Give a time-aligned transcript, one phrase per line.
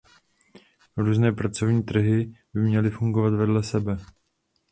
[0.97, 3.97] Různé pracovní trhy by měly fungovat vedle sebe.